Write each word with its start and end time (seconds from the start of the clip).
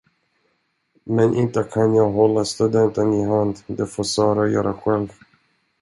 Men 1.05 1.35
inte 1.35 1.63
kan 1.63 1.95
jag 1.95 2.09
hålla 2.11 2.45
studenten 2.45 3.13
i 3.13 3.25
hand, 3.25 3.59
det 3.67 3.87
får 3.87 4.03
Sara 4.03 4.47
göra 4.47 4.73
själv. 4.73 5.09